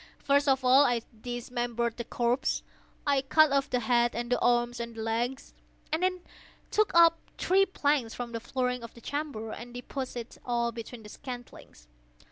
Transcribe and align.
First 0.17 0.47
of 0.47 0.65
all 0.65 0.83
I 0.83 1.03
dismembered 1.21 1.97
the 1.97 2.03
corpse. 2.03 2.63
I 3.05 3.21
cut 3.21 3.51
off 3.51 3.69
the 3.69 3.81
head 3.81 4.15
and 4.15 4.31
the 4.31 4.39
arms 4.39 4.79
and 4.79 4.95
the 4.95 5.03
legs. 5.03 5.53
I 5.93 5.99
then 5.99 6.23
took 6.71 6.91
up 6.95 7.19
three 7.37 7.67
planks 7.67 8.15
from 8.15 8.31
the 8.31 8.39
flooring 8.39 8.81
of 8.81 8.95
the 8.95 9.01
chamber, 9.01 9.51
and 9.51 9.75
deposited 9.75 10.41
all 10.43 10.71
between 10.71 11.03
the 11.03 11.09
scantlings. 11.09 11.87